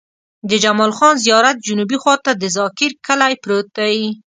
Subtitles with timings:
[0.49, 3.97] د جمال خان زيارت جنوبي خوا ته د ذاکر کلی پروت دی.